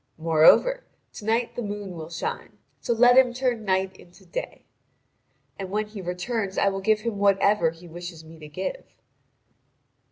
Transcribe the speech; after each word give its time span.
Moreover, 0.17 0.83
to 1.13 1.25
night 1.25 1.53
the 1.55 1.61
moon 1.61 1.91
will 1.91 2.09
shine; 2.09 2.57
so 2.79 2.91
let 2.91 3.15
him 3.19 3.35
turn 3.35 3.63
night 3.65 3.95
into 3.97 4.25
day. 4.25 4.65
And 5.59 5.69
when 5.69 5.85
he 5.85 6.01
returns 6.01 6.57
I 6.57 6.69
will 6.69 6.81
give 6.81 7.01
him 7.01 7.19
whatever 7.19 7.69
he 7.69 7.87
wishes 7.87 8.25
me 8.25 8.39
to 8.39 8.47
give." 8.47 8.95